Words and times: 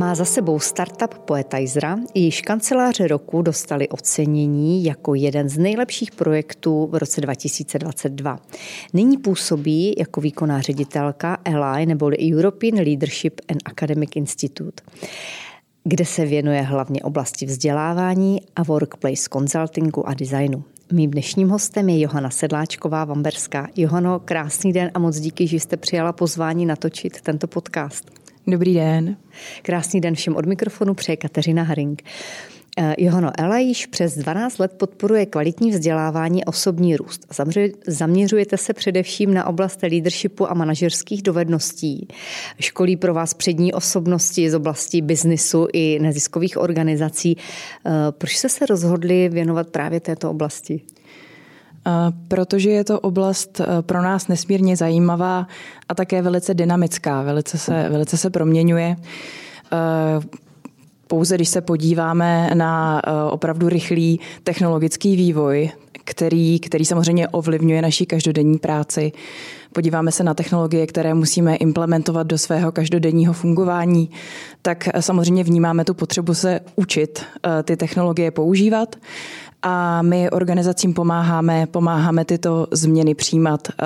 Má 0.00 0.14
za 0.14 0.24
sebou 0.24 0.60
startup 0.60 1.14
Poetizera, 1.14 1.98
jejíž 2.14 2.40
kanceláře 2.40 3.08
roku 3.08 3.42
dostali 3.42 3.88
ocenění 3.88 4.84
jako 4.84 5.14
jeden 5.14 5.48
z 5.48 5.58
nejlepších 5.58 6.10
projektů 6.10 6.86
v 6.86 6.94
roce 6.94 7.20
2022. 7.20 8.38
Nyní 8.92 9.18
působí 9.18 9.94
jako 9.98 10.20
výkonná 10.20 10.60
ředitelka 10.60 11.38
ELI 11.44 11.86
neboli 11.86 12.16
European 12.32 12.74
Leadership 12.74 13.40
and 13.48 13.58
Academic 13.64 14.10
Institute 14.14 14.82
kde 15.84 16.04
se 16.04 16.26
věnuje 16.26 16.62
hlavně 16.62 17.02
oblasti 17.02 17.46
vzdělávání 17.46 18.40
a 18.56 18.62
workplace 18.62 19.28
consultingu 19.32 20.08
a 20.08 20.14
designu. 20.14 20.64
Mým 20.92 21.10
dnešním 21.10 21.48
hostem 21.48 21.88
je 21.88 22.00
Johana 22.00 22.30
Sedláčková 22.30 23.04
Vamberská. 23.04 23.68
Johano, 23.76 24.20
krásný 24.20 24.72
den 24.72 24.90
a 24.94 24.98
moc 24.98 25.20
díky, 25.20 25.46
že 25.46 25.60
jste 25.60 25.76
přijala 25.76 26.12
pozvání 26.12 26.66
natočit 26.66 27.20
tento 27.20 27.46
podcast. 27.46 28.19
Dobrý 28.50 28.74
den. 28.74 29.16
Krásný 29.62 30.00
den 30.00 30.14
všem 30.14 30.36
od 30.36 30.46
mikrofonu 30.46 30.94
přeje 30.94 31.16
Kateřina 31.16 31.62
Haring. 31.62 32.02
Eh, 32.78 32.94
Johano 32.98 33.30
Ela 33.38 33.58
již 33.58 33.86
přes 33.86 34.18
12 34.18 34.58
let 34.58 34.72
podporuje 34.72 35.26
kvalitní 35.26 35.70
vzdělávání 35.70 36.44
a 36.44 36.48
osobní 36.48 36.96
růst. 36.96 37.26
Zaměřujete 37.86 38.56
se 38.56 38.72
především 38.72 39.34
na 39.34 39.46
oblast 39.46 39.82
leadershipu 39.82 40.50
a 40.50 40.54
manažerských 40.54 41.22
dovedností. 41.22 42.08
Školí 42.60 42.96
pro 42.96 43.14
vás 43.14 43.34
přední 43.34 43.72
osobnosti 43.72 44.50
z 44.50 44.54
oblasti 44.54 45.00
biznisu 45.00 45.66
i 45.72 45.98
neziskových 46.02 46.58
organizací. 46.58 47.36
Eh, 47.36 47.90
proč 48.10 48.36
jste 48.36 48.48
se 48.48 48.66
rozhodli 48.66 49.28
věnovat 49.28 49.70
právě 49.70 50.00
této 50.00 50.30
oblasti? 50.30 50.80
Eh, 51.86 51.90
protože 52.28 52.70
je 52.70 52.84
to 52.84 53.00
oblast 53.00 53.60
pro 53.80 54.02
nás 54.02 54.28
nesmírně 54.28 54.76
zajímavá 54.76 55.46
a 55.88 55.94
také 55.94 56.22
velice 56.22 56.54
dynamická, 56.54 57.22
velice 57.22 57.58
se, 57.58 57.88
velice 57.88 58.16
se 58.16 58.30
proměňuje 58.30 58.96
pouze 61.10 61.34
když 61.34 61.48
se 61.48 61.60
podíváme 61.60 62.50
na 62.54 63.02
eh, 63.04 63.30
opravdu 63.30 63.68
rychlý 63.68 64.20
technologický 64.44 65.16
vývoj, 65.16 65.70
který, 66.04 66.60
který 66.60 66.84
samozřejmě 66.84 67.28
ovlivňuje 67.28 67.82
naší 67.82 68.06
každodenní 68.06 68.58
práci. 68.58 69.12
Podíváme 69.72 70.12
se 70.12 70.24
na 70.24 70.34
technologie, 70.34 70.86
které 70.86 71.14
musíme 71.14 71.56
implementovat 71.56 72.26
do 72.26 72.38
svého 72.38 72.72
každodenního 72.72 73.32
fungování, 73.32 74.10
tak 74.62 74.88
eh, 74.88 75.02
samozřejmě 75.02 75.44
vnímáme 75.44 75.84
tu 75.84 75.94
potřebu 75.94 76.34
se 76.34 76.60
učit 76.76 77.22
eh, 77.22 77.62
ty 77.62 77.76
technologie 77.76 78.30
používat 78.30 78.96
a 79.62 80.02
my 80.02 80.30
organizacím 80.30 80.94
pomáháme, 80.94 81.66
pomáháme 81.66 82.24
tyto 82.24 82.66
změny 82.72 83.14
přijímat 83.14 83.68
uh, 83.68 83.84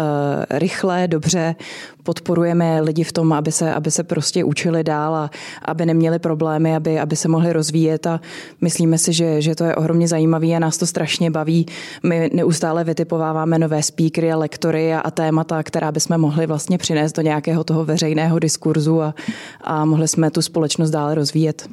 rychle, 0.50 1.08
dobře, 1.08 1.54
podporujeme 2.02 2.80
lidi 2.80 3.04
v 3.04 3.12
tom, 3.12 3.32
aby 3.32 3.52
se, 3.52 3.74
aby 3.74 3.90
se 3.90 4.02
prostě 4.02 4.44
učili 4.44 4.84
dál 4.84 5.14
a 5.14 5.30
aby 5.64 5.86
neměli 5.86 6.18
problémy, 6.18 6.76
aby, 6.76 7.00
aby 7.00 7.16
se 7.16 7.28
mohli 7.28 7.52
rozvíjet 7.52 8.06
a 8.06 8.20
myslíme 8.60 8.98
si, 8.98 9.12
že, 9.12 9.42
že 9.42 9.54
to 9.54 9.64
je 9.64 9.76
ohromně 9.76 10.08
zajímavé 10.08 10.46
a 10.46 10.58
nás 10.58 10.78
to 10.78 10.86
strašně 10.86 11.30
baví. 11.30 11.66
My 12.02 12.30
neustále 12.34 12.84
vytipováváme 12.84 13.58
nové 13.58 13.82
speakery 13.82 14.32
a 14.32 14.36
lektory 14.36 14.94
a, 14.94 15.00
a 15.00 15.10
témata, 15.10 15.62
která 15.62 15.92
bychom 15.92 16.18
mohli 16.18 16.46
vlastně 16.46 16.78
přinést 16.78 17.12
do 17.12 17.22
nějakého 17.22 17.64
toho 17.64 17.84
veřejného 17.84 18.38
diskurzu 18.38 19.02
a, 19.02 19.14
a 19.60 19.84
mohli 19.84 20.08
jsme 20.08 20.30
tu 20.30 20.42
společnost 20.42 20.90
dále 20.90 21.14
rozvíjet. 21.14 21.68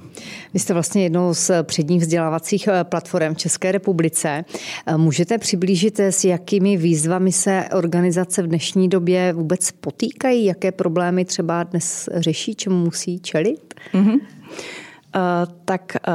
Vy 0.53 0.59
jste 0.59 0.73
vlastně 0.73 1.03
jednou 1.03 1.33
z 1.33 1.51
předních 1.63 2.01
vzdělávacích 2.01 2.67
eh, 2.67 2.83
platform 2.83 3.35
České 3.35 3.71
republice. 3.91 4.45
Eh, 4.85 4.97
můžete 4.97 5.37
přiblížit, 5.37 5.99
s 5.99 6.25
jakými 6.25 6.77
výzvami 6.77 7.31
se 7.31 7.65
organizace 7.77 8.41
v 8.41 8.47
dnešní 8.47 8.89
době 8.89 9.33
vůbec 9.33 9.71
potýkají? 9.71 10.45
Jaké 10.45 10.71
problémy 10.71 11.25
třeba 11.25 11.63
dnes 11.63 12.09
řeší, 12.15 12.55
čemu 12.55 12.75
musí 12.85 13.19
čelit? 13.19 13.73
Mm-hmm. 13.93 14.19
Uh, 15.15 15.53
tak 15.65 15.97
uh, 16.07 16.13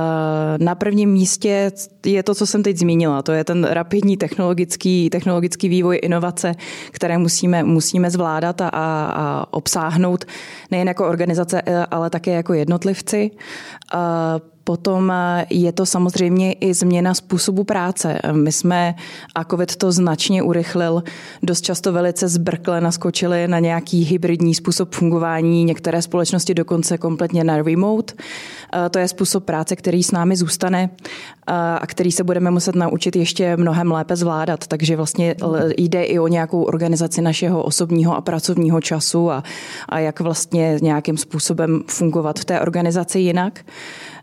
na 0.64 0.74
prvním 0.74 1.10
místě 1.10 1.72
je 2.06 2.22
to, 2.22 2.34
co 2.34 2.46
jsem 2.46 2.62
teď 2.62 2.76
zmínila. 2.76 3.22
To 3.22 3.32
je 3.32 3.44
ten 3.44 3.64
rapidní 3.64 4.16
technologický, 4.16 5.10
technologický 5.10 5.68
vývoj, 5.68 6.00
inovace, 6.02 6.54
které 6.90 7.18
musíme, 7.18 7.62
musíme 7.62 8.10
zvládat 8.10 8.60
a, 8.60 8.68
a 8.72 9.46
obsáhnout 9.50 10.24
nejen 10.70 10.88
jako 10.88 11.08
organizace, 11.08 11.62
ale 11.90 12.10
také 12.10 12.30
jako 12.30 12.54
jednotlivci. 12.54 13.30
Uh, 13.94 14.00
Potom 14.66 15.10
eh, 15.10 15.46
je 15.50 15.72
to 15.72 15.86
samozřejmě 15.86 16.52
i 16.52 16.74
změna 16.74 17.14
způsobu 17.14 17.64
práce. 17.64 18.18
My 18.32 18.52
jsme, 18.52 18.94
a 19.34 19.44
COVID 19.44 19.76
to 19.76 19.92
značně 19.92 20.42
urychlil, 20.42 21.02
dost 21.42 21.60
často 21.60 21.92
velice 21.92 22.28
zbrkle 22.28 22.80
naskočili 22.80 23.48
na 23.48 23.58
nějaký 23.58 24.02
hybridní 24.02 24.54
způsob 24.54 24.94
fungování, 24.94 25.64
některé 25.64 26.02
společnosti 26.02 26.54
dokonce 26.54 26.98
kompletně 26.98 27.44
na 27.44 27.62
remote. 27.62 28.14
Eh, 28.74 28.88
to 28.88 28.98
je 28.98 29.08
způsob 29.08 29.44
práce, 29.44 29.76
který 29.76 30.02
s 30.02 30.10
námi 30.10 30.36
zůstane 30.36 30.90
eh, 30.90 31.52
a 31.54 31.86
který 31.86 32.12
se 32.12 32.24
budeme 32.24 32.50
muset 32.50 32.74
naučit 32.74 33.16
ještě 33.16 33.56
mnohem 33.56 33.92
lépe 33.92 34.16
zvládat. 34.16 34.66
Takže 34.66 34.96
vlastně 34.96 35.34
jde 35.78 36.04
i 36.04 36.18
o 36.18 36.28
nějakou 36.28 36.62
organizaci 36.62 37.22
našeho 37.22 37.62
osobního 37.62 38.16
a 38.16 38.20
pracovního 38.20 38.80
času 38.80 39.30
a, 39.30 39.42
a 39.88 39.98
jak 39.98 40.20
vlastně 40.20 40.78
nějakým 40.82 41.16
způsobem 41.16 41.82
fungovat 41.86 42.38
v 42.38 42.44
té 42.44 42.60
organizaci 42.60 43.18
jinak. 43.18 43.60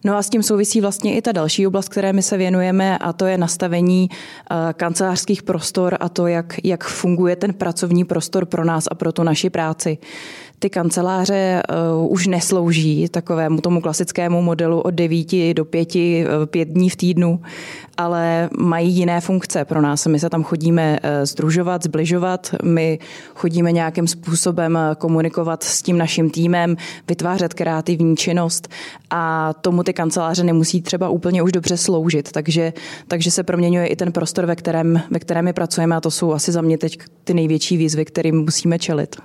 No 0.03 0.17
a 0.17 0.23
s 0.23 0.29
tím 0.29 0.43
souvisí 0.43 0.81
vlastně 0.81 1.15
i 1.15 1.21
ta 1.21 1.31
další 1.31 1.67
oblast, 1.67 1.89
které 1.89 2.13
my 2.13 2.21
se 2.21 2.37
věnujeme, 2.37 2.97
a 2.97 3.13
to 3.13 3.25
je 3.25 3.37
nastavení 3.37 4.09
eh, 4.11 4.73
kancelářských 4.73 5.43
prostor 5.43 5.97
a 5.99 6.09
to, 6.09 6.27
jak, 6.27 6.55
jak 6.63 6.83
funguje 6.83 7.35
ten 7.35 7.53
pracovní 7.53 8.05
prostor 8.05 8.45
pro 8.45 8.65
nás 8.65 8.87
a 8.91 8.95
pro 8.95 9.11
tu 9.11 9.23
naši 9.23 9.49
práci 9.49 9.97
ty 10.63 10.69
kanceláře 10.69 11.63
uh, 12.01 12.11
už 12.11 12.27
neslouží 12.27 13.09
takovému 13.09 13.61
tomu 13.61 13.81
klasickému 13.81 14.41
modelu 14.41 14.81
od 14.81 14.91
9 14.91 15.53
do 15.53 15.65
5, 15.65 15.95
uh, 15.95 16.45
5 16.45 16.67
dní 16.67 16.89
v 16.89 16.95
týdnu, 16.95 17.41
ale 17.97 18.49
mají 18.59 18.93
jiné 18.93 19.21
funkce 19.21 19.65
pro 19.65 19.81
nás. 19.81 20.07
My 20.07 20.19
se 20.19 20.29
tam 20.29 20.43
chodíme 20.43 20.99
uh, 21.03 21.09
združovat, 21.25 21.83
zbližovat, 21.83 22.55
my 22.63 22.99
chodíme 23.35 23.71
nějakým 23.71 24.07
způsobem 24.07 24.79
komunikovat 24.97 25.63
s 25.63 25.81
tím 25.81 25.97
naším 25.97 26.29
týmem, 26.29 26.77
vytvářet 27.07 27.53
kreativní 27.53 28.17
činnost 28.17 28.67
a 29.09 29.53
tomu 29.53 29.83
ty 29.83 29.93
kanceláře 29.93 30.43
nemusí 30.43 30.81
třeba 30.81 31.09
úplně 31.09 31.41
už 31.41 31.51
dobře 31.51 31.77
sloužit, 31.77 32.31
takže, 32.31 32.73
takže 33.07 33.31
se 33.31 33.43
proměňuje 33.43 33.87
i 33.87 33.95
ten 33.95 34.11
prostor, 34.11 34.45
ve 34.45 34.55
kterém, 34.55 35.01
ve 35.11 35.19
kterém 35.19 35.45
my 35.45 35.53
pracujeme 35.53 35.95
a 35.95 36.01
to 36.01 36.11
jsou 36.11 36.33
asi 36.33 36.51
za 36.51 36.61
mě 36.61 36.77
teď 36.77 36.97
ty 37.23 37.33
největší 37.33 37.77
výzvy, 37.77 38.05
kterým 38.05 38.35
musíme 38.35 38.79
čelit. 38.79 39.15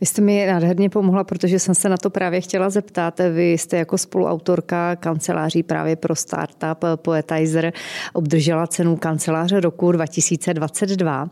Vy 0.00 0.06
jste 0.06 0.22
mi 0.22 0.46
nádherně 0.46 0.87
hodně 0.88 0.92
pomohla, 0.92 1.24
protože 1.24 1.58
jsem 1.58 1.74
se 1.74 1.88
na 1.88 1.96
to 1.96 2.10
právě 2.10 2.40
chtěla 2.40 2.70
zeptat. 2.70 3.20
Vy 3.34 3.52
jste 3.52 3.76
jako 3.76 3.98
spoluautorka 3.98 4.96
kanceláří 4.96 5.62
právě 5.62 5.96
pro 5.96 6.14
startup 6.14 6.84
Poetizer 6.96 7.72
obdržela 8.12 8.66
cenu 8.66 8.96
kanceláře 8.96 9.60
roku 9.60 9.92
2022 9.92 11.28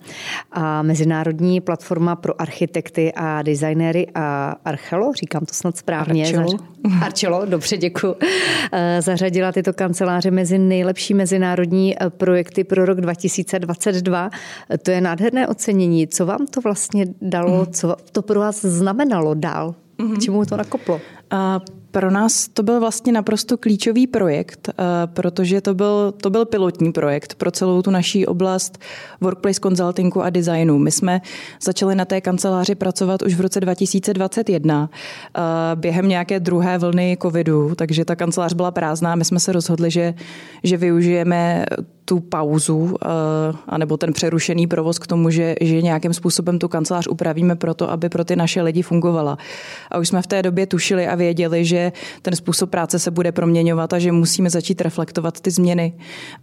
a 0.53 0.83
Mezinárodní 0.83 1.61
platforma 1.61 2.17
pro 2.17 2.41
architekty 2.41 3.13
a 3.17 3.43
designéry 3.43 4.07
a 4.15 4.57
Archelo, 4.65 5.13
říkám 5.13 5.47
to 5.47 5.55
snad 5.55 5.77
správně. 5.77 6.25
Archelo. 6.27 6.59
Archelo, 7.03 7.47
dobře, 7.47 7.77
děkuji. 7.77 8.17
Eh, 8.73 9.03
zařadila 9.03 9.53
tyto 9.53 9.73
kanceláře 9.73 10.31
mezi 10.31 10.59
nejlepší 10.59 11.15
mezinárodní 11.15 11.95
eh, 11.95 12.11
projekty 12.11 12.65
pro 12.65 12.85
rok 12.85 13.01
2022. 13.01 14.31
To 14.83 14.91
je 14.91 15.01
nádherné 15.01 15.49
ocenění. 15.49 16.09
Co 16.09 16.27
vám 16.27 16.47
to 16.47 16.61
vlastně 16.61 17.07
dalo, 17.23 17.63
mhm. 17.63 17.73
co 17.73 17.97
to 18.13 18.23
pro 18.23 18.41
vás 18.41 18.65
znamenalo 18.65 19.35
dál? 19.41 19.75
K 19.97 20.19
čemu 20.19 20.45
to 20.45 20.57
nakoplo? 20.57 21.01
A 21.31 21.61
pro 21.97 22.11
nás 22.11 22.49
to 22.49 22.63
byl 22.63 22.81
vlastně 22.81 23.13
naprosto 23.13 23.57
klíčový 23.57 24.07
projekt, 24.07 24.69
protože 25.07 25.61
to 25.61 25.75
byl, 25.75 26.13
to 26.13 26.31
byl 26.31 26.45
pilotní 26.45 26.93
projekt 26.93 27.35
pro 27.35 27.51
celou 27.51 27.83
tu 27.83 27.91
naší 27.91 28.27
oblast 28.27 28.79
workplace 29.21 29.61
consultingu 29.61 30.23
a 30.23 30.31
designu. 30.31 30.79
My 30.79 30.93
jsme 30.93 31.21
začali 31.63 31.95
na 31.95 32.05
té 32.05 32.21
kanceláři 32.21 32.75
pracovat 32.75 33.23
už 33.23 33.35
v 33.35 33.41
roce 33.41 33.61
2021 33.61 34.91
během 35.75 36.09
nějaké 36.09 36.41
druhé 36.41 36.79
vlny 36.79 37.17
covidu, 37.23 37.75
takže 37.75 38.05
ta 38.05 38.17
kancelář 38.17 38.53
byla 38.53 38.71
prázdná. 38.71 39.15
My 39.15 39.25
jsme 39.25 39.41
se 39.41 39.53
rozhodli, 39.53 39.91
že, 39.91 40.15
že 40.63 40.77
využijeme 40.77 41.65
tu 42.07 42.21
pauzu 42.21 42.77
uh, 42.77 42.97
anebo 43.67 43.97
ten 43.97 44.13
přerušený 44.13 44.67
provoz 44.67 44.99
k 44.99 45.07
tomu, 45.07 45.31
že, 45.31 45.55
že 45.61 45.83
nějakým 45.83 46.15
způsobem 46.15 46.59
tu 46.59 46.69
kancelář 46.69 47.07
upravíme 47.07 47.57
proto, 47.57 47.91
aby 47.91 48.09
pro 48.09 48.25
ty 48.25 48.37
naše 48.37 48.63
lidi 48.63 48.83
fungovala. 48.83 49.39
A 49.91 49.99
už 49.99 50.09
jsme 50.09 50.23
v 50.23 50.27
té 50.27 50.43
době 50.43 50.67
tušili 50.67 51.07
a 51.07 51.15
věděli, 51.15 51.65
že 51.65 51.86
ten 52.23 52.37
způsob 52.37 52.71
práce 52.71 52.99
se 52.99 53.11
bude 53.11 53.33
proměňovat 53.33 53.93
a 53.93 53.99
že 53.99 54.13
musíme 54.13 54.51
začít 54.51 54.81
reflektovat 54.81 55.41
ty 55.41 55.51
změny 55.51 55.93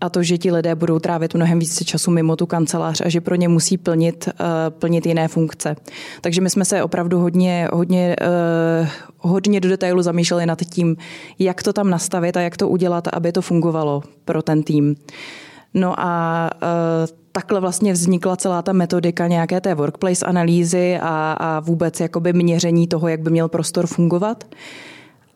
a 0.01 0.09
to, 0.09 0.23
že 0.23 0.37
ti 0.37 0.51
lidé 0.51 0.75
budou 0.75 0.99
trávit 0.99 1.33
mnohem 1.33 1.59
více 1.59 1.85
času 1.85 2.11
mimo 2.11 2.35
tu 2.35 2.45
kancelář 2.45 3.01
a 3.05 3.09
že 3.09 3.21
pro 3.21 3.35
ně 3.35 3.47
musí 3.47 3.77
plnit, 3.77 4.29
uh, 4.39 4.45
plnit 4.69 5.05
jiné 5.05 5.27
funkce. 5.27 5.75
Takže 6.21 6.41
my 6.41 6.49
jsme 6.49 6.65
se 6.65 6.83
opravdu 6.83 7.19
hodně, 7.19 7.67
hodně, 7.73 8.15
uh, 8.21 8.87
hodně 9.17 9.59
do 9.59 9.69
detailu 9.69 10.01
zamýšleli 10.01 10.45
nad 10.45 10.61
tím, 10.61 10.95
jak 11.39 11.63
to 11.63 11.73
tam 11.73 11.89
nastavit 11.89 12.37
a 12.37 12.41
jak 12.41 12.57
to 12.57 12.69
udělat, 12.69 13.07
aby 13.13 13.31
to 13.31 13.41
fungovalo 13.41 14.03
pro 14.25 14.41
ten 14.41 14.63
tým. 14.63 14.95
No 15.73 15.99
a 15.99 16.49
uh, 16.53 17.23
takhle 17.31 17.59
vlastně 17.59 17.93
vznikla 17.93 18.35
celá 18.35 18.61
ta 18.61 18.73
metodika 18.73 19.27
nějaké 19.27 19.61
té 19.61 19.75
workplace 19.75 20.25
analýzy 20.25 20.99
a, 21.01 21.33
a 21.39 21.59
vůbec 21.59 21.99
jakoby 21.99 22.33
měření 22.33 22.87
toho, 22.87 23.07
jak 23.07 23.21
by 23.21 23.29
měl 23.29 23.47
prostor 23.47 23.87
fungovat. 23.87 24.43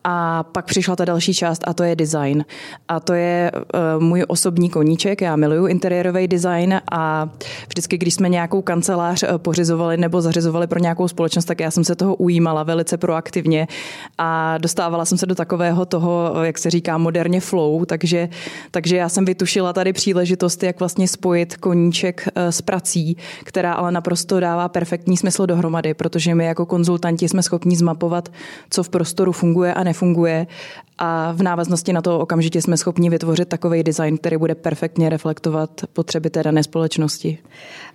A 0.09 0.43
pak 0.43 0.65
přišla 0.65 0.95
ta 0.95 1.05
další 1.05 1.33
část 1.33 1.61
a 1.67 1.73
to 1.73 1.83
je 1.83 1.95
design. 1.95 2.45
A 2.87 2.99
to 2.99 3.13
je 3.13 3.51
uh, 3.97 4.03
můj 4.03 4.23
osobní 4.27 4.69
koníček, 4.69 5.21
já 5.21 5.35
miluju 5.35 5.67
interiérový 5.67 6.27
design 6.27 6.81
a 6.91 7.29
vždycky, 7.67 7.97
když 7.97 8.13
jsme 8.13 8.29
nějakou 8.29 8.61
kancelář 8.61 9.23
uh, 9.23 9.37
pořizovali 9.37 9.97
nebo 9.97 10.21
zařizovali 10.21 10.67
pro 10.67 10.79
nějakou 10.79 11.07
společnost, 11.07 11.45
tak 11.45 11.59
já 11.59 11.71
jsem 11.71 11.83
se 11.83 11.95
toho 11.95 12.15
ujímala 12.15 12.63
velice 12.63 12.97
proaktivně 12.97 13.67
a 14.17 14.57
dostávala 14.57 15.05
jsem 15.05 15.17
se 15.17 15.25
do 15.25 15.35
takového 15.35 15.85
toho, 15.85 16.33
jak 16.43 16.57
se 16.57 16.69
říká 16.69 16.97
moderně 16.97 17.41
flow, 17.41 17.85
takže, 17.85 18.29
takže 18.71 18.97
já 18.97 19.09
jsem 19.09 19.25
vytušila 19.25 19.73
tady 19.73 19.93
příležitost, 19.93 20.63
jak 20.63 20.79
vlastně 20.79 21.07
spojit 21.07 21.57
koníček 21.57 22.27
s 22.35 22.61
prací, 22.61 23.17
která 23.43 23.73
ale 23.73 23.91
naprosto 23.91 24.39
dává 24.39 24.69
perfektní 24.69 25.17
smysl 25.17 25.45
dohromady, 25.45 25.93
protože 25.93 26.35
my 26.35 26.45
jako 26.45 26.65
konzultanti 26.65 27.29
jsme 27.29 27.43
schopni 27.43 27.75
zmapovat, 27.75 28.29
co 28.69 28.83
v 28.83 28.89
prostoru 28.89 29.31
funguje 29.31 29.73
a 29.73 29.83
nefunguje 29.83 29.96
a 30.97 31.31
v 31.31 31.43
návaznosti 31.43 31.93
na 31.93 32.01
to 32.01 32.19
okamžitě 32.19 32.61
jsme 32.61 32.77
schopni 32.77 33.09
vytvořit 33.09 33.47
takový 33.47 33.83
design, 33.83 34.17
který 34.17 34.37
bude 34.37 34.55
perfektně 34.55 35.09
reflektovat 35.09 35.69
potřeby 35.93 36.29
té 36.29 36.43
dané 36.43 36.63
společnosti. 36.63 37.37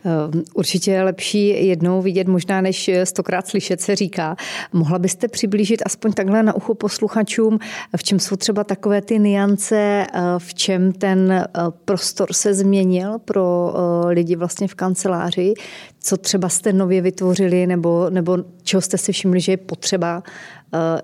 Ehm, 0.04 0.42
určitě 0.54 0.90
je 0.90 1.02
lepší 1.02 1.66
jednou 1.66 2.02
vidět 2.02 2.28
možná, 2.28 2.60
než 2.60 2.90
stokrát 3.04 3.46
slyšet 3.46 3.80
se 3.80 3.96
říká. 3.96 4.36
Mohla 4.72 4.98
byste 4.98 5.28
přiblížit 5.28 5.82
aspoň 5.86 6.12
takhle 6.12 6.42
na 6.42 6.54
ucho 6.56 6.74
posluchačům, 6.74 7.58
v 7.96 8.02
čem 8.02 8.18
jsou 8.18 8.36
třeba 8.36 8.64
takové 8.64 9.02
ty 9.02 9.18
niance, 9.18 9.76
eh, 9.76 10.20
v 10.38 10.54
čem 10.54 10.92
ten 10.92 11.32
eh, 11.32 11.48
prostor 11.84 12.32
se 12.32 12.54
změnil 12.54 13.18
pro 13.18 13.74
eh, 13.74 14.12
lidi 14.12 14.36
vlastně 14.36 14.68
v 14.68 14.74
kanceláři, 14.74 15.54
co 16.00 16.16
třeba 16.16 16.48
jste 16.48 16.72
nově 16.72 17.00
vytvořili 17.00 17.66
nebo, 17.66 18.10
nebo 18.10 18.38
čeho 18.62 18.80
jste 18.80 18.98
si 18.98 19.12
všimli, 19.12 19.40
že 19.40 19.52
je 19.52 19.56
potřeba 19.56 20.22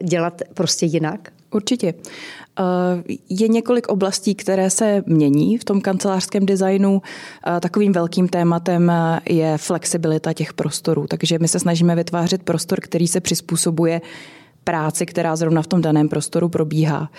dělat 0.03 0.43
prostě 0.55 0.87
jinak? 0.87 1.31
Určitě. 1.51 1.95
Eh, 2.59 3.15
je 3.29 3.49
několik 3.49 3.89
oblastí, 3.89 4.35
které 4.35 4.71
se 4.71 5.03
mění 5.07 5.59
v 5.59 5.65
tom 5.65 5.81
kancelářském 5.81 6.47
designu. 6.47 7.03
Eh, 7.47 7.61
takovým 7.61 7.93
velkým 7.93 8.29
tématem 8.29 8.91
eh, 8.91 9.21
je 9.29 9.59
flexibilita 9.59 10.33
těch 10.33 10.53
prostorů. 10.53 11.07
Takže 11.07 11.39
my 11.39 11.49
se 11.49 11.59
snažíme 11.59 11.95
vytvářet 11.95 12.43
prostor, 12.43 12.81
který 12.81 13.09
se 13.09 13.21
přizpůsobuje 13.21 14.01
práci, 14.65 15.07
která 15.07 15.37
zrovna 15.37 15.63
v 15.63 15.67
tom 15.67 15.83
daném 15.83 16.09
prostoru 16.09 16.49
probíhá. 16.49 17.11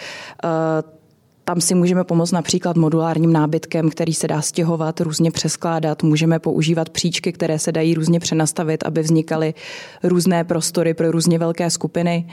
Tam 1.50 1.62
si 1.62 1.76
můžeme 1.76 2.04
pomoct 2.04 2.32
například 2.32 2.78
modulárním 2.78 3.34
nábytkem, 3.34 3.90
který 3.90 4.14
se 4.14 4.28
dá 4.28 4.42
stěhovat, 4.42 5.02
různě 5.02 5.32
přeskládat. 5.32 6.04
Můžeme 6.04 6.40
používat 6.40 6.90
příčky, 6.90 7.32
které 7.32 7.60
se 7.60 7.72
dají 7.72 7.94
různě 7.94 8.20
přenastavit, 8.20 8.84
aby 8.86 9.02
vznikaly 9.02 9.54
různé 10.04 10.44
prostory 10.44 10.94
pro 10.94 11.12
různě 11.12 11.40
velké 11.40 11.70
skupiny. 11.70 12.28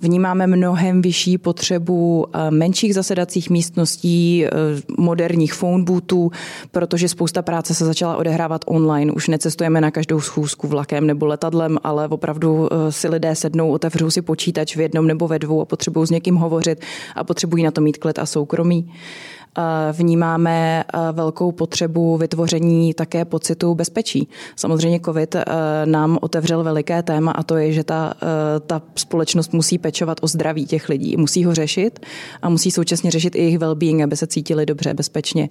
Vnímáme 0.00 0.46
mnohem 0.46 1.02
vyšší 1.02 1.38
potřebu 1.38 2.26
eh, 2.32 2.50
menších 2.50 2.94
zasedacích 2.94 3.50
místností, 3.50 4.46
eh, 4.46 4.50
moderních 4.98 5.54
phone 5.54 5.84
bootů, 5.84 6.30
protože 6.70 7.08
spousta 7.08 7.42
práce 7.42 7.74
se 7.74 7.84
začala 7.84 8.16
odehrávat 8.16 8.64
online. 8.66 9.12
Už 9.12 9.28
necestujeme 9.28 9.80
na 9.80 9.90
každou 9.90 10.20
schůzku 10.20 10.68
vlakem 10.68 11.06
nebo 11.06 11.26
letadlem, 11.26 11.78
ale 11.84 12.08
opravdu 12.08 12.68
eh, 12.72 12.92
si 12.92 13.08
lidé 13.08 13.34
sednou, 13.34 13.72
otevřou 13.72 14.10
si 14.10 14.22
počítač 14.22 14.76
v 14.76 14.80
jednom 14.80 15.06
nebo 15.06 15.28
ve 15.28 15.38
dvou 15.38 15.60
a 15.60 15.64
potřebují 15.64 16.06
s 16.06 16.10
někým 16.10 16.36
hovořit 16.36 16.80
a 17.14 17.24
potřebují 17.24 17.64
na 17.64 17.70
to 17.70 17.80
mít 17.80 17.98
klid 17.98 18.18
a 18.18 18.26
soukromí 18.26 18.57
soukromí. 18.58 18.92
Vnímáme 19.92 20.84
velkou 21.12 21.52
potřebu 21.52 22.16
vytvoření 22.16 22.94
také 22.94 23.24
pocitu 23.24 23.74
bezpečí. 23.74 24.28
Samozřejmě 24.56 25.00
COVID 25.00 25.36
nám 25.84 26.18
otevřel 26.20 26.64
veliké 26.64 27.02
téma 27.02 27.32
a 27.32 27.42
to 27.42 27.56
je, 27.56 27.72
že 27.72 27.84
ta, 27.84 28.14
ta 28.66 28.82
společnost 28.94 29.52
musí 29.52 29.78
pečovat 29.78 30.18
o 30.20 30.26
zdraví 30.26 30.66
těch 30.66 30.88
lidí. 30.88 31.16
Musí 31.16 31.44
ho 31.44 31.54
řešit 31.54 32.06
a 32.42 32.48
musí 32.48 32.70
současně 32.70 33.10
řešit 33.10 33.34
i 33.34 33.38
jejich 33.38 33.58
well-being, 33.58 34.04
aby 34.04 34.16
se 34.16 34.26
cítili 34.26 34.66
dobře, 34.66 34.94
bezpečně. 34.94 35.48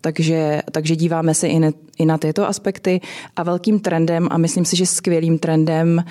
Takže, 0.00 0.62
takže 0.72 0.96
díváme 0.96 1.34
se 1.34 1.48
i 1.48 1.60
i 1.98 2.06
na 2.06 2.18
tyto 2.18 2.48
aspekty 2.48 3.00
a 3.36 3.42
velkým 3.42 3.80
trendem 3.80 4.28
a 4.30 4.38
myslím 4.38 4.64
si, 4.64 4.76
že 4.76 4.86
skvělým 4.86 5.38
trendem 5.38 6.04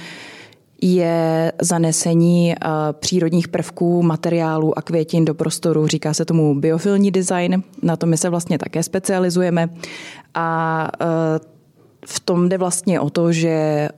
je 0.82 1.52
zanesení 1.62 2.54
eh, 2.54 2.68
přírodních 2.94 3.48
prvků, 3.48 4.04
materiálů 4.04 4.78
a 4.78 4.82
květin 4.82 5.26
do 5.26 5.34
prostoru. 5.34 5.88
Říká 5.88 6.14
se 6.14 6.26
tomu 6.26 6.60
biofilní 6.60 7.12
design, 7.12 7.64
na 7.82 7.96
to 7.96 8.06
my 8.06 8.18
se 8.18 8.30
vlastně 8.30 8.58
také 8.58 8.84
specializujeme. 8.84 9.70
A 10.34 10.88
eh, 11.02 11.06
v 12.06 12.20
tom 12.20 12.50
jde 12.50 12.58
vlastně 12.58 13.00
o 13.00 13.10
to, 13.10 13.32
že 13.32 13.50
eh, 13.50 13.90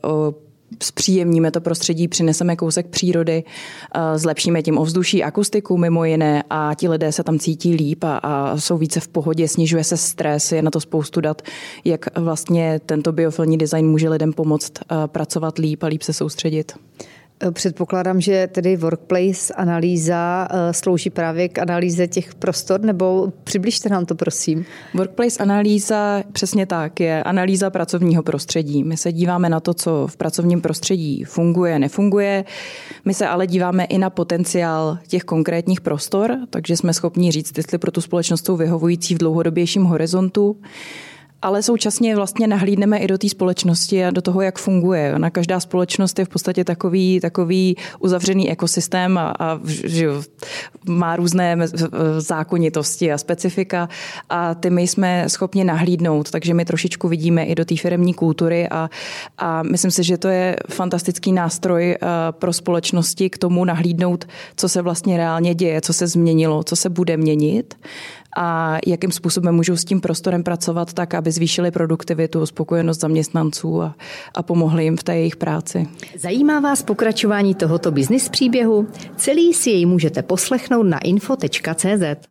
zpříjemníme 0.84 1.52
to 1.52 1.62
prostředí, 1.62 2.08
přineseme 2.08 2.56
kousek 2.56 2.88
přírody, 2.88 3.44
eh, 3.96 4.18
zlepšíme 4.18 4.64
tím 4.64 4.78
ovzduší, 4.78 5.24
akustiku 5.24 5.78
mimo 5.78 6.06
jiné 6.06 6.44
a 6.50 6.72
ti 6.76 6.90
lidé 6.90 7.12
se 7.12 7.24
tam 7.24 7.40
cítí 7.40 7.76
líp 7.76 8.04
a, 8.04 8.18
a 8.18 8.58
jsou 8.58 8.78
více 8.78 9.00
v 9.00 9.08
pohodě, 9.08 9.48
snižuje 9.48 9.84
se 9.84 9.98
stres, 9.98 10.52
je 10.52 10.62
na 10.62 10.72
to 10.72 10.80
spoustu 10.80 11.22
dat, 11.22 11.42
jak 11.86 12.20
vlastně 12.20 12.80
tento 12.86 13.12
biofilní 13.12 13.58
design 13.58 13.88
může 13.88 14.10
lidem 14.10 14.34
pomoct 14.34 14.72
eh, 14.80 14.96
pracovat 15.08 15.58
líp 15.58 15.84
a 15.84 15.88
líp 15.88 16.02
se 16.02 16.14
soustředit. 16.14 16.74
Předpokládám, 17.52 18.22
že 18.22 18.48
tedy 18.52 18.78
workplace 18.78 19.54
analýza 19.54 20.48
eh, 20.52 20.74
slouží 20.74 21.10
právě 21.10 21.50
k 21.50 21.60
analýze 21.60 22.08
těch 22.08 22.36
prostor, 22.36 22.82
nebo 22.82 23.34
přibližte 23.44 23.90
nám 23.90 24.06
to, 24.06 24.16
prosím. 24.16 24.66
Workplace 24.94 25.44
analýza 25.44 26.24
přesně 26.32 26.66
tak, 26.66 27.00
je 27.00 27.24
analýza 27.24 27.70
pracovního 27.70 28.24
prostředí. 28.24 28.84
My 28.84 28.98
se 28.98 29.12
díváme 29.12 29.50
na 29.50 29.60
to, 29.60 29.74
co 29.74 30.08
v 30.08 30.18
pracovním 30.18 30.62
prostředí 30.62 31.24
funguje, 31.24 31.80
nefunguje. 31.80 32.46
My 33.06 33.14
se 33.14 33.28
ale 33.28 33.48
díváme 33.48 33.84
i 33.84 33.98
na 33.98 34.10
potenciál 34.10 34.98
těch 35.08 35.24
konkrétních 35.24 35.82
prostor, 35.82 36.38
takže 36.50 36.78
jsme 36.78 36.94
schopni 36.94 37.32
říct, 37.32 37.58
jestli 37.58 37.78
pro 37.78 37.92
tu 37.92 38.02
společnost 38.02 38.46
jsou 38.46 38.58
vyhovující 38.58 39.16
v 39.16 39.18
dlouhodobějším 39.18 39.84
horizontu 39.84 40.58
ale 41.42 41.64
současně 41.64 42.16
vlastně 42.16 42.48
nahlídneme 42.48 42.98
i 42.98 43.08
do 43.08 43.18
té 43.18 43.30
společnosti 43.30 44.06
a 44.06 44.12
do 44.12 44.22
toho, 44.22 44.42
jak 44.42 44.60
funguje. 44.60 45.20
Na 45.20 45.30
každá 45.30 45.60
společnost 45.60 46.20
je 46.20 46.26
v 46.26 46.30
podstatě 46.30 46.64
takový, 46.64 47.20
takový 47.20 47.78
uzavřený 48.00 48.52
ekosystém 48.52 49.18
a, 49.18 49.34
a 49.40 49.60
že 49.66 50.08
má 50.86 51.16
různé 51.16 51.58
zákonitosti 52.18 53.12
a 53.12 53.18
specifika 53.18 53.90
a 54.30 54.56
ty 54.56 54.70
my 54.70 54.88
jsme 54.88 55.26
schopni 55.28 55.64
nahlídnout, 55.64 56.32
takže 56.32 56.54
my 56.54 56.66
trošičku 56.66 57.08
vidíme 57.08 57.46
i 57.46 57.56
do 57.56 57.66
té 57.66 57.76
firmní 57.78 58.14
kultury 58.14 58.70
a, 58.70 58.90
a 59.38 59.64
myslím 59.64 59.92
si, 59.92 60.04
že 60.04 60.18
to 60.18 60.28
je 60.28 60.56
fantastický 60.70 61.32
nástroj 61.32 61.92
eh, 61.92 61.98
pro 62.32 62.54
společnosti 62.54 63.30
k 63.30 63.38
tomu 63.38 63.66
nahlídnout, 63.66 64.26
co 64.56 64.70
se 64.70 64.82
vlastně 64.82 65.18
reálně 65.18 65.56
děje, 65.56 65.82
co 65.82 65.94
se 65.94 66.08
změnilo, 66.08 66.64
co 66.64 66.76
se 66.76 66.90
bude 66.90 67.18
měnit 67.18 67.76
a 68.38 68.78
jakým 68.88 69.12
způsobem 69.12 69.56
můžou 69.56 69.76
s 69.76 69.86
tím 69.86 70.02
prostorem 70.02 70.44
pracovat 70.44 70.94
tak, 70.94 71.14
aby 71.14 71.32
zvýšili 71.32 71.72
produktivitu, 71.72 72.46
spokojenost 72.46 73.00
zaměstnanců 73.00 73.82
a, 73.82 73.96
a 74.36 74.44
pomohli 74.44 74.84
jim 74.84 74.98
v 74.98 75.04
té 75.04 75.16
jejich 75.16 75.36
práci. 75.36 75.88
Zajímá 76.18 76.60
vás 76.60 76.84
pokračování 76.84 77.56
tohoto 77.56 77.92
biznis 77.92 78.30
příběhu? 78.30 78.88
Celý 79.18 79.54
si 79.54 79.70
jej 79.70 79.86
můžete 79.86 80.22
poslechnout 80.22 80.84
na 80.84 81.00
info.cz. 81.00 82.28